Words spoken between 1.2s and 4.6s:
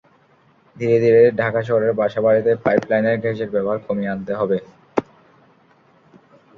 ঢাকা শহরের বাসাবাড়িতে পাইপ লাইনের গ্যাসের ব্যবহার কমিয়ে আনতে হবে।